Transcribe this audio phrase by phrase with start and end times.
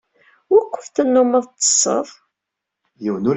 [0.51, 2.07] Wukud tennummeḍ tsetteḍ?